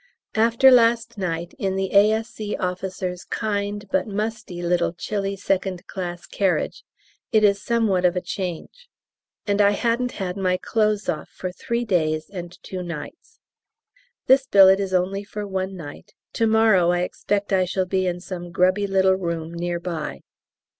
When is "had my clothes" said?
10.13-11.07